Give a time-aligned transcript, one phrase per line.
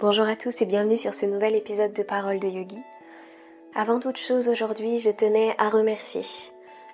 [0.00, 2.80] Bonjour à tous et bienvenue sur ce nouvel épisode de Parole de Yogi.
[3.74, 6.22] Avant toute chose aujourd'hui, je tenais à remercier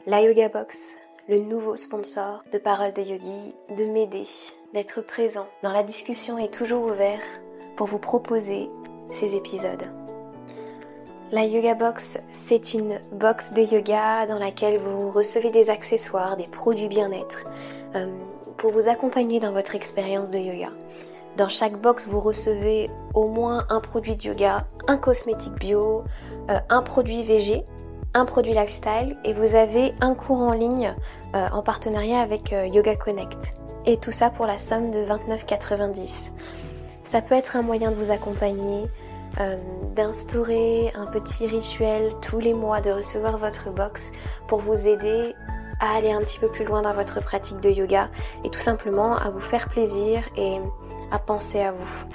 [0.07, 0.96] la Yoga Box,
[1.29, 4.27] le nouveau sponsor de Parole de Yogi, de m'aider,
[4.73, 7.21] d'être présent dans la discussion et toujours ouvert
[7.77, 8.71] pour vous proposer
[9.11, 9.84] ces épisodes.
[11.30, 16.46] La Yoga Box, c'est une box de yoga dans laquelle vous recevez des accessoires, des
[16.46, 17.45] produits bien-être
[17.96, 18.07] euh,
[18.57, 20.71] pour vous accompagner dans votre expérience de yoga.
[21.37, 26.05] Dans chaque box, vous recevez au moins un produit de yoga, un cosmétique bio,
[26.48, 27.65] euh, un produit VG,
[28.15, 30.95] un produit lifestyle et vous avez un cours en ligne
[31.34, 33.55] euh, en partenariat avec euh, Yoga Connect.
[33.84, 36.30] Et tout ça pour la somme de 29,90.
[37.02, 38.85] Ça peut être un moyen de vous accompagner,
[39.95, 44.12] d'instaurer un petit rituel tous les mois, de recevoir votre box
[44.46, 45.35] pour vous aider
[45.80, 48.09] à aller un petit peu plus loin dans votre pratique de yoga
[48.45, 50.57] et tout simplement à vous faire plaisir et
[51.14, 52.06] à penser à vous.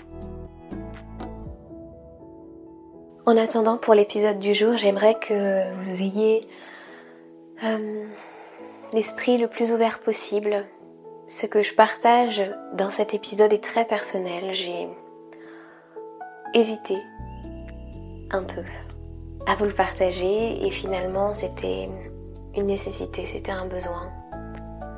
[3.26, 6.46] En attendant, pour l'épisode du jour, j'aimerais que vous ayez
[7.64, 8.06] euh,
[8.92, 10.66] l'esprit le plus ouvert possible.
[11.28, 14.52] Ce que je partage dans cet épisode est très personnel.
[14.52, 14.90] J'ai
[16.54, 16.98] hésité
[18.32, 18.64] un peu
[19.48, 21.88] à vous le partager et finalement c'était
[22.58, 24.12] une nécessité, c'était un besoin.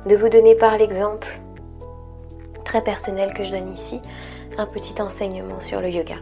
[0.08, 1.40] De vous donner par l'exemple
[2.72, 4.00] très personnel que je donne ici,
[4.56, 6.14] un petit enseignement sur le yoga.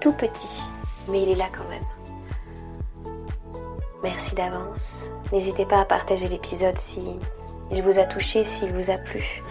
[0.00, 0.62] Tout petit,
[1.06, 1.84] mais il est là quand même.
[4.02, 5.10] Merci d'avance.
[5.32, 7.14] N'hésitez pas à partager l'épisode si
[7.70, 9.42] il vous a touché, s'il vous a plu.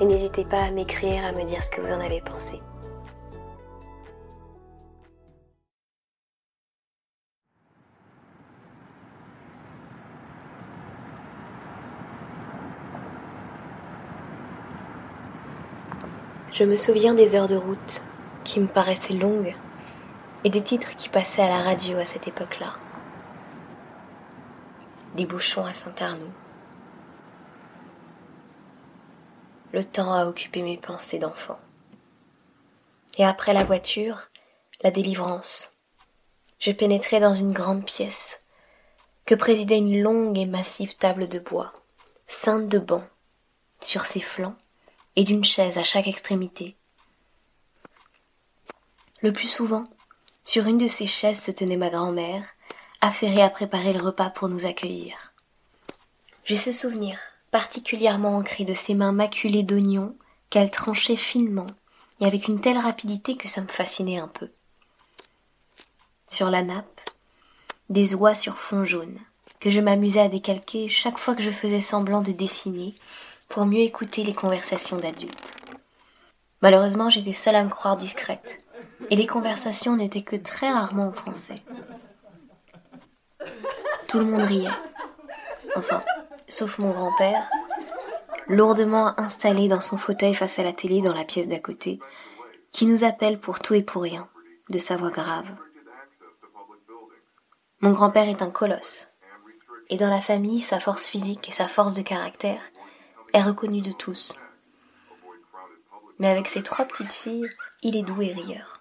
[0.00, 2.60] Et n'hésitez pas à m'écrire, à me dire ce que vous en avez pensé.
[16.54, 18.00] Je me souviens des heures de route
[18.44, 19.56] qui me paraissaient longues
[20.44, 22.74] et des titres qui passaient à la radio à cette époque-là.
[25.16, 26.32] Des bouchons à Saint-Arnoux.
[29.72, 31.58] Le temps a occupé mes pensées d'enfant.
[33.18, 34.28] Et après la voiture,
[34.84, 35.72] la délivrance.
[36.60, 38.38] Je pénétrais dans une grande pièce
[39.26, 41.72] que présidait une longue et massive table de bois,
[42.28, 43.02] ceinte de bancs.
[43.80, 44.56] Sur ses flancs,
[45.16, 46.76] et d'une chaise à chaque extrémité.
[49.22, 49.86] Le plus souvent,
[50.44, 52.44] sur une de ces chaises se tenait ma grand-mère,
[53.00, 55.32] affairée à préparer le repas pour nous accueillir.
[56.44, 57.18] J'ai ce souvenir
[57.50, 60.16] particulièrement ancré de ses mains maculées d'oignons
[60.50, 61.68] qu'elle tranchait finement
[62.20, 64.50] et avec une telle rapidité que ça me fascinait un peu.
[66.28, 67.00] Sur la nappe,
[67.90, 69.18] des oies sur fond jaune,
[69.60, 72.92] que je m'amusais à décalquer chaque fois que je faisais semblant de dessiner
[73.54, 75.52] pour mieux écouter les conversations d'adultes.
[76.60, 78.60] Malheureusement, j'étais seule à me croire discrète,
[79.10, 81.62] et les conversations n'étaient que très rarement en français.
[84.08, 84.66] Tout le monde riait.
[85.76, 86.02] Enfin,
[86.48, 87.48] sauf mon grand-père,
[88.48, 92.00] lourdement installé dans son fauteuil face à la télé dans la pièce d'à côté,
[92.72, 94.28] qui nous appelle pour tout et pour rien,
[94.70, 95.46] de sa voix grave.
[97.82, 99.12] Mon grand-père est un colosse,
[99.90, 102.58] et dans la famille, sa force physique et sa force de caractère
[103.34, 104.38] est reconnu de tous.
[106.18, 107.50] Mais avec ses trois petites filles,
[107.82, 108.80] il est doux et rieur.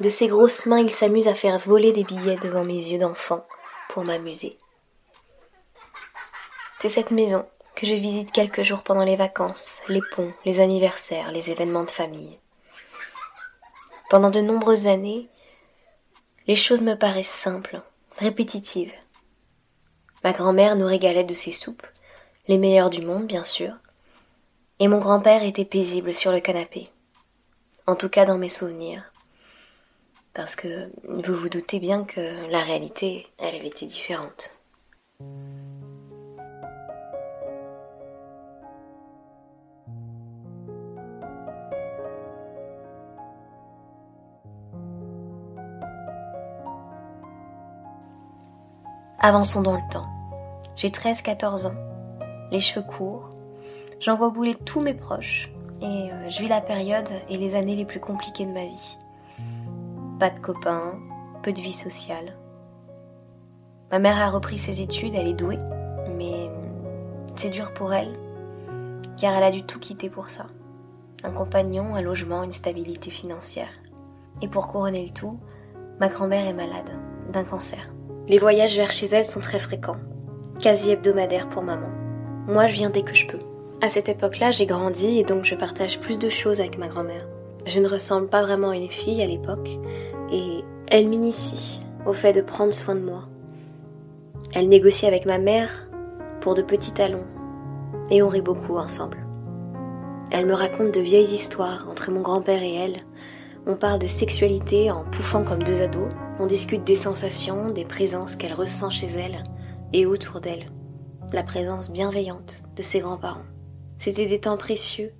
[0.00, 3.44] De ses grosses mains, il s'amuse à faire voler des billets devant mes yeux d'enfant
[3.88, 4.58] pour m'amuser.
[6.80, 11.32] C'est cette maison que je visite quelques jours pendant les vacances, les ponts, les anniversaires,
[11.32, 12.38] les événements de famille.
[14.10, 15.30] Pendant de nombreuses années,
[16.46, 17.82] les choses me paraissent simples,
[18.18, 18.92] répétitives.
[20.22, 21.86] Ma grand-mère nous régalait de ses soupes,
[22.50, 23.74] les meilleurs du monde, bien sûr,
[24.80, 26.90] et mon grand-père était paisible sur le canapé,
[27.86, 29.12] en tout cas dans mes souvenirs,
[30.34, 34.56] parce que vous vous doutez bien que la réalité, elle, elle était différente.
[49.20, 50.08] Avançons dans le temps.
[50.74, 51.89] J'ai 13-14 ans
[52.50, 53.30] les cheveux courts.
[54.00, 55.50] J'envoie bouler tous mes proches
[55.82, 58.98] et euh, je vis la période et les années les plus compliquées de ma vie.
[60.18, 60.94] Pas de copains,
[61.42, 62.32] peu de vie sociale.
[63.90, 65.58] Ma mère a repris ses études, elle est douée,
[66.16, 66.50] mais
[67.34, 68.12] c'est dur pour elle,
[69.18, 70.46] car elle a dû tout quitter pour ça.
[71.24, 73.68] Un compagnon, un logement, une stabilité financière.
[74.42, 75.38] Et pour couronner le tout,
[75.98, 76.90] ma grand-mère est malade,
[77.32, 77.90] d'un cancer.
[78.28, 79.98] Les voyages vers chez elle sont très fréquents,
[80.60, 81.90] quasi hebdomadaires pour maman.
[82.50, 83.38] Moi, je viens dès que je peux.
[83.80, 87.28] À cette époque-là, j'ai grandi et donc je partage plus de choses avec ma grand-mère.
[87.64, 89.78] Je ne ressemble pas vraiment à une fille à l'époque
[90.32, 93.28] et elle m'initie au fait de prendre soin de moi.
[94.52, 95.88] Elle négocie avec ma mère
[96.40, 97.22] pour de petits talons
[98.10, 99.24] et on rit beaucoup ensemble.
[100.32, 103.04] Elle me raconte de vieilles histoires entre mon grand-père et elle.
[103.68, 106.08] On parle de sexualité en pouffant comme deux ados.
[106.40, 109.44] On discute des sensations, des présences qu'elle ressent chez elle
[109.92, 110.66] et autour d'elle.
[111.32, 113.44] La présence bienveillante de ses grands-parents.
[114.00, 115.12] C'était des temps précieux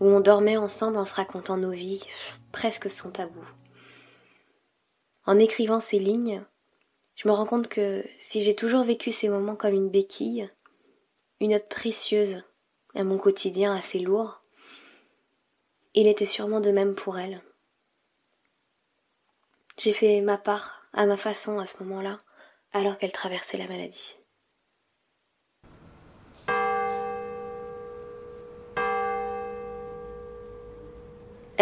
[0.00, 2.02] où on dormait ensemble en se racontant nos vies,
[2.50, 3.44] presque sans tabou.
[5.26, 6.42] En écrivant ces lignes,
[7.14, 10.44] je me rends compte que si j'ai toujours vécu ces moments comme une béquille,
[11.38, 12.42] une note précieuse
[12.96, 14.42] à mon quotidien assez lourd,
[15.94, 17.40] il était sûrement de même pour elle.
[19.78, 22.18] J'ai fait ma part à ma façon à ce moment-là,
[22.72, 24.16] alors qu'elle traversait la maladie.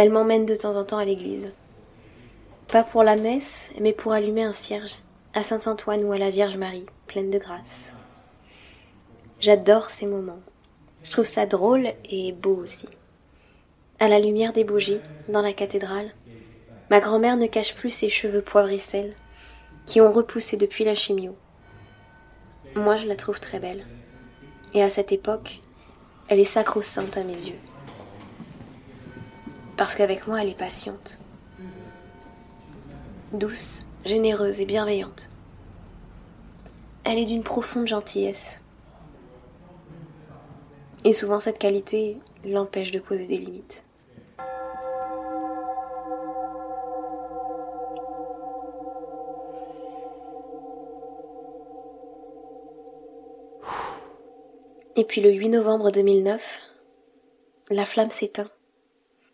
[0.02, 1.52] Elle m'emmène de temps en temps à l'église.
[2.66, 4.96] Pas pour la messe, mais pour allumer un cierge
[5.32, 7.92] à Saint-Antoine ou à la Vierge Marie, pleine de grâce.
[9.38, 10.40] J'adore ces moments.
[11.04, 12.88] Je trouve ça drôle et beau aussi.
[14.00, 16.10] À la lumière des bougies, dans la cathédrale,
[16.90, 18.70] ma grand-mère ne cache plus ses cheveux poivre
[19.86, 21.36] qui ont repoussé depuis la chimio.
[22.74, 23.86] Moi, je la trouve très belle.
[24.74, 25.60] Et à cette époque,
[26.26, 27.71] elle est sacro-sainte à mes yeux
[29.76, 31.18] parce qu'avec moi elle est patiente,
[33.32, 35.28] douce, généreuse et bienveillante.
[37.04, 38.60] Elle est d'une profonde gentillesse.
[41.04, 43.84] Et souvent cette qualité l'empêche de poser des limites.
[54.94, 56.60] Et puis le 8 novembre 2009,
[57.70, 58.46] la flamme s'éteint.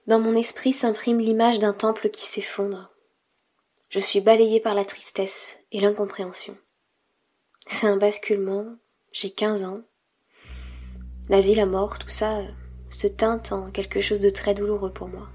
[0.08, 2.90] Dans mon esprit s'imprime l'image d'un temple qui s'effondre.
[3.90, 6.56] Je suis balayée par la tristesse et l'incompréhension.
[7.66, 8.64] C'est un basculement,
[9.12, 9.82] j'ai quinze ans.
[11.28, 12.40] La vie, la mort, tout ça
[12.88, 15.28] se teinte en quelque chose de très douloureux pour moi.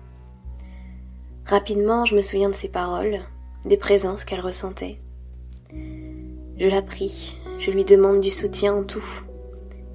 [1.46, 3.20] Rapidement, je me souviens de ses paroles,
[3.66, 4.98] des présences qu'elle ressentait.
[5.70, 9.06] Je la prie, je lui demande du soutien en tout,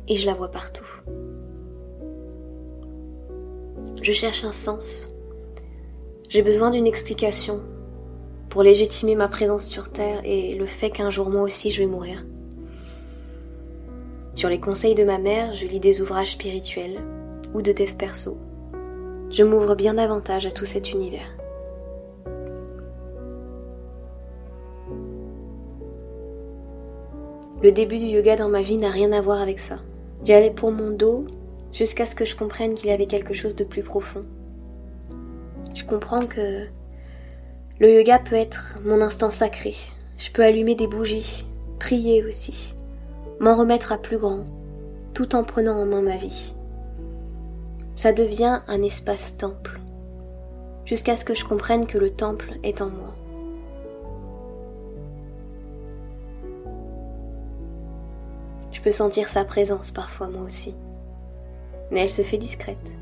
[0.07, 0.87] et je la vois partout.
[4.03, 5.13] Je cherche un sens.
[6.29, 7.61] J'ai besoin d'une explication
[8.49, 11.89] pour légitimer ma présence sur Terre et le fait qu'un jour moi aussi je vais
[11.89, 12.25] mourir.
[14.35, 17.01] Sur les conseils de ma mère, je lis des ouvrages spirituels
[17.55, 18.39] ou de dev perso.
[19.31, 21.37] Je m'ouvre bien davantage à tout cet univers.
[27.63, 29.81] Le début du yoga dans ma vie n'a rien à voir avec ça.
[30.25, 31.27] J'y allais pour mon dos
[31.73, 34.23] jusqu'à ce que je comprenne qu'il y avait quelque chose de plus profond.
[35.75, 36.65] Je comprends que
[37.79, 39.75] le yoga peut être mon instant sacré.
[40.17, 41.47] Je peux allumer des bougies,
[41.79, 42.75] prier aussi,
[43.39, 44.45] m'en remettre à plus grand,
[45.15, 46.55] tout en prenant en main ma vie.
[47.95, 49.81] Ça devient un espace temple,
[50.85, 53.15] jusqu'à ce que je comprenne que le temple est en moi.
[58.73, 60.75] Je peux sentir sa présence parfois moi aussi
[61.91, 62.97] mais elle se fait discrète.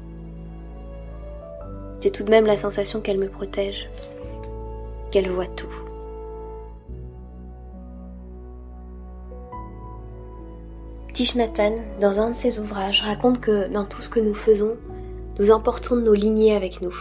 [2.00, 3.88] J'ai tout de même la sensation qu'elle me protège,
[5.10, 5.74] qu'elle voit tout.
[11.12, 14.76] Tish Nathan, dans un de ses ouvrages, raconte que dans tout ce que nous faisons,
[15.38, 16.94] nous emportons nos lignées avec nous.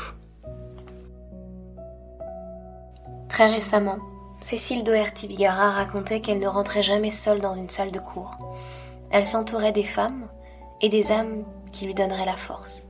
[3.27, 3.98] Très récemment,
[4.39, 8.38] Cécile Doherty-Bigara racontait qu'elle ne rentrait jamais seule dans une salle de cours.
[9.12, 10.27] Elle s'entourait des femmes
[10.82, 11.44] et des âmes
[11.75, 12.88] qui lui donnerait la force.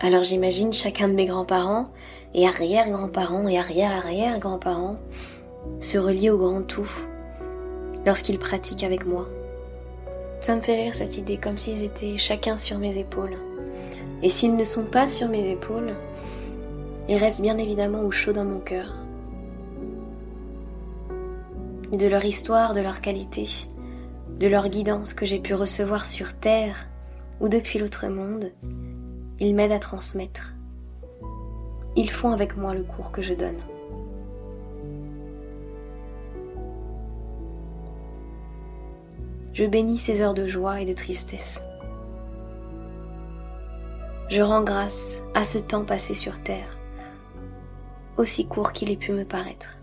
[0.00, 1.84] Alors j'imagine chacun de mes grands-parents
[2.34, 4.96] et arrière-grands-parents et arrière-arrière-grands-parents
[5.80, 6.90] se relier au grand tout
[8.06, 9.28] lorsqu'ils pratiquent avec moi.
[10.40, 13.36] Ça me fait rire cette idée, comme s'ils étaient chacun sur mes épaules.
[14.22, 15.94] Et s'ils ne sont pas sur mes épaules,
[17.08, 18.94] ils restent bien évidemment au chaud dans mon cœur.
[21.92, 23.66] Et de leur histoire, de leur qualité,
[24.38, 26.88] de leur guidance que j'ai pu recevoir sur Terre
[27.40, 28.52] ou depuis l'autre monde,
[29.38, 30.54] ils m'aident à transmettre.
[31.96, 33.58] Ils font avec moi le cours que je donne.
[39.54, 41.64] Je bénis ces heures de joie et de tristesse.
[44.28, 46.76] Je rends grâce à ce temps passé sur Terre,
[48.18, 49.78] aussi court qu'il ait pu me paraître.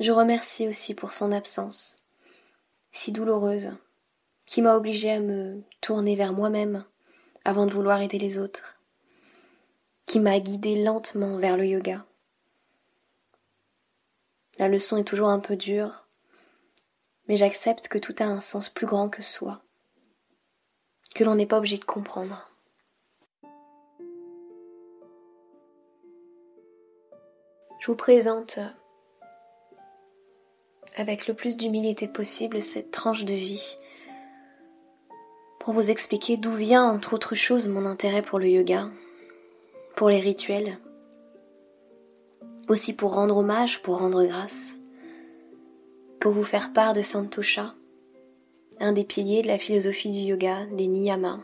[0.00, 1.96] Je remercie aussi pour son absence,
[2.92, 3.72] si douloureuse,
[4.46, 6.84] qui m'a obligée à me tourner vers moi-même
[7.44, 8.78] avant de vouloir aider les autres,
[10.06, 12.06] qui m'a guidée lentement vers le yoga.
[14.58, 16.06] La leçon est toujours un peu dure,
[17.26, 19.62] mais j'accepte que tout a un sens plus grand que soi,
[21.16, 22.48] que l'on n'est pas obligé de comprendre.
[27.80, 28.60] Je vous présente
[30.96, 33.76] avec le plus d'humilité possible cette tranche de vie
[35.58, 38.88] pour vous expliquer d'où vient entre autres choses mon intérêt pour le yoga,
[39.96, 40.78] pour les rituels,
[42.68, 44.76] aussi pour rendre hommage, pour rendre grâce,
[46.20, 47.74] pour vous faire part de Santosha,
[48.80, 51.40] un des piliers de la philosophie du yoga, des niyamas,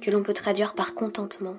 [0.00, 1.56] que l'on peut traduire par contentement,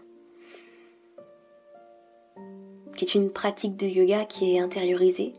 [2.96, 5.34] qui est une pratique de yoga qui est intériorisée,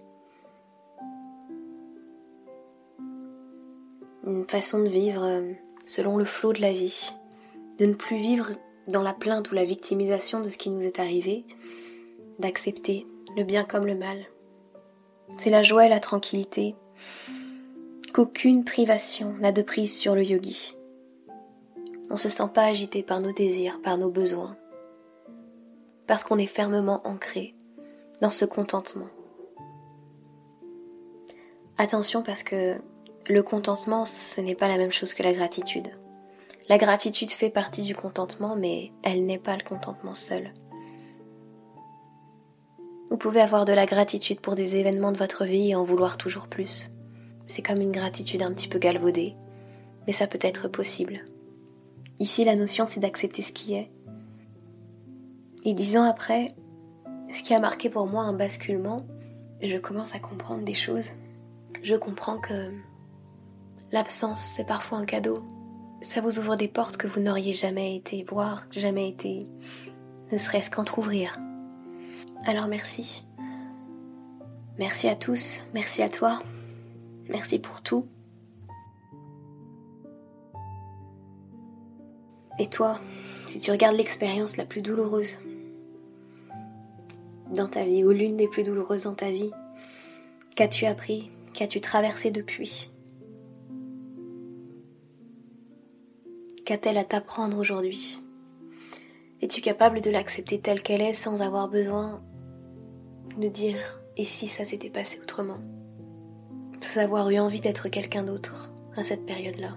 [4.26, 5.52] une façon de vivre euh,
[5.84, 7.10] selon le flot de la vie,
[7.78, 8.50] de ne plus vivre
[8.88, 11.44] dans la plainte ou la victimisation de ce qui nous est arrivé,
[12.38, 14.18] d'accepter le bien comme le mal.
[15.36, 16.74] C'est la joie et la tranquillité
[18.12, 20.76] qu'aucune privation n'a de prise sur le yogi.
[22.10, 24.56] On ne se sent pas agité par nos désirs, par nos besoins,
[26.06, 27.54] parce qu'on est fermement ancré
[28.20, 29.08] dans ce contentement.
[31.76, 32.76] Attention parce que
[33.26, 35.88] le contentement, ce n'est pas la même chose que la gratitude.
[36.68, 40.52] La gratitude fait partie du contentement, mais elle n'est pas le contentement seul.
[43.10, 46.16] Vous pouvez avoir de la gratitude pour des événements de votre vie et en vouloir
[46.16, 46.90] toujours plus.
[47.46, 49.36] C'est comme une gratitude un petit peu galvaudée,
[50.06, 51.24] mais ça peut être possible.
[52.18, 53.90] Ici, la notion, c'est d'accepter ce qui est.
[55.64, 56.46] Et dix ans après,
[57.32, 58.98] ce qui a marqué pour moi un basculement,
[59.62, 61.10] je commence à comprendre des choses.
[61.82, 62.70] Je comprends que
[63.94, 65.38] l'absence, c'est parfois un cadeau.
[66.00, 69.38] Ça vous ouvre des portes que vous n'auriez jamais été voir, jamais été,
[70.32, 71.38] ne serait-ce qu'entr'ouvrir.
[72.44, 73.24] Alors merci.
[74.78, 76.42] Merci à tous, merci à toi,
[77.28, 78.08] merci pour tout.
[82.58, 82.98] Et toi,
[83.46, 85.38] si tu regardes l'expérience la plus douloureuse
[87.52, 89.52] dans ta vie, ou l'une des plus douloureuses dans ta vie,
[90.56, 92.90] qu'as-tu appris, qu'as-tu traversé depuis?
[96.64, 98.18] Qu'a-t-elle à t'apprendre aujourd'hui?
[99.42, 102.22] Es-tu capable de l'accepter telle qu'elle est sans avoir besoin
[103.38, 103.76] de dire
[104.16, 105.58] et si ça s'était passé autrement?
[106.80, 109.76] Sans avoir eu envie d'être quelqu'un d'autre à cette période-là.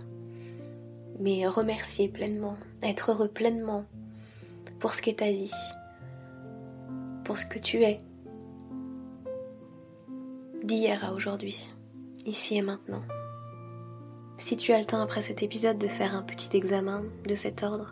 [1.19, 3.83] Mais remercier pleinement, être heureux pleinement
[4.79, 5.51] pour ce qu'est ta vie,
[7.25, 7.97] pour ce que tu es,
[10.63, 11.69] d'hier à aujourd'hui,
[12.25, 13.03] ici et maintenant.
[14.37, 17.63] Si tu as le temps après cet épisode de faire un petit examen de cet
[17.63, 17.91] ordre,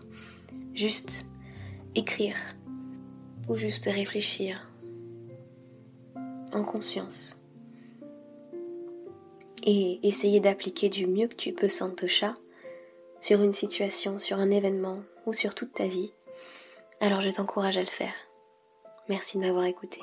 [0.74, 1.26] juste
[1.96, 2.36] écrire
[3.50, 4.70] ou juste réfléchir
[6.54, 7.38] en conscience
[9.64, 12.36] et essayer d'appliquer du mieux que tu peux Santosha
[13.20, 16.14] sur une situation, sur un événement ou sur toute ta vie,
[17.02, 18.14] alors je t'encourage à le faire.
[19.10, 20.00] Merci de m'avoir écouté.